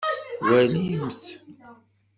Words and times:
Walimt. 0.49 1.25